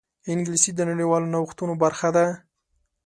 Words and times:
انګلیسي 0.31 0.71
د 0.75 0.79
نړیوالو 0.89 1.31
نوښتونو 1.35 1.73
برخه 1.83 2.09
ده 2.15 2.25